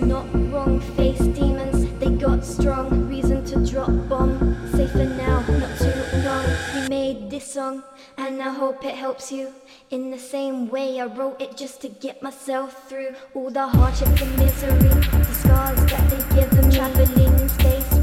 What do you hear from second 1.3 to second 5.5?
demons, they got strong. Reason to drop bomb. Safer now,